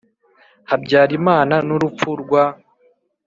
Habyarimana 0.69 1.55
n 1.67 1.69
urupfu 1.75 2.09
rwa 2.21 2.43